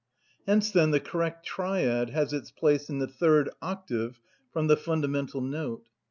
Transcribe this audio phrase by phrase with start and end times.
[0.47, 4.19] Hence, then, the correct triad has its place in the third octave
[4.51, 5.89] from the fundamental note.